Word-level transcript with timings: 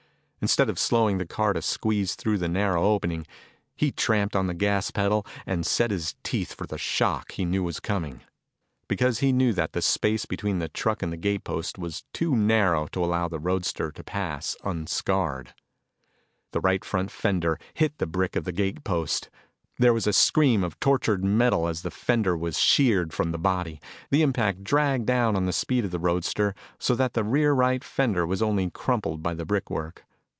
Instead 0.43 0.71
of 0.71 0.79
slowing 0.79 1.19
the 1.19 1.25
car 1.27 1.53
to 1.53 1.61
squeeze 1.61 2.15
through 2.15 2.39
the 2.39 2.47
narrow 2.47 2.83
opening, 2.83 3.27
he 3.75 3.91
tramped 3.91 4.35
on 4.35 4.47
the 4.47 4.55
gas 4.55 4.89
pedal 4.89 5.23
and 5.45 5.67
set 5.67 5.91
his 5.91 6.15
teeth 6.23 6.51
for 6.51 6.65
the 6.65 6.79
shock 6.79 7.33
he 7.33 7.45
knew 7.45 7.61
was 7.61 7.79
coming. 7.79 8.21
Because 8.87 9.19
he 9.19 9.31
knew 9.31 9.53
that 9.53 9.73
the 9.73 9.83
space 9.83 10.25
between 10.25 10.67
truck 10.73 11.03
and 11.03 11.21
gate 11.21 11.43
post 11.43 11.77
was 11.77 12.05
too 12.11 12.35
narrow 12.35 12.87
to 12.87 13.05
allow 13.05 13.27
the 13.27 13.37
roadster 13.37 13.91
to 13.91 14.03
pass 14.03 14.55
unscarred. 14.63 15.53
The 16.53 16.59
right 16.59 16.83
front 16.83 17.11
fender 17.11 17.59
hit 17.75 17.99
the 17.99 18.07
brick 18.07 18.35
of 18.35 18.43
the 18.43 18.51
gate 18.51 18.83
post. 18.83 19.29
There 19.77 19.93
was 19.93 20.07
a 20.07 20.11
scream 20.13 20.63
of 20.63 20.79
tortured 20.79 21.23
metal 21.23 21.67
as 21.67 21.83
the 21.83 21.91
fender 21.91 22.35
was 22.35 22.57
sheared 22.57 23.13
from 23.13 23.31
the 23.31 23.37
body. 23.37 23.79
The 24.09 24.23
impact 24.23 24.63
dragged 24.63 25.05
down 25.05 25.35
on 25.35 25.45
the 25.45 25.53
speed 25.53 25.85
of 25.85 25.91
the 25.91 25.99
roadster 25.99 26.55
so 26.79 26.95
that 26.95 27.13
the 27.13 27.23
rear 27.23 27.53
right 27.53 27.83
fender 27.83 28.25
was 28.25 28.41
only 28.41 28.71
crumpled 28.71 29.21
by 29.21 29.35
the 29.35 29.45
brick 29.45 29.69
work. 29.69 30.03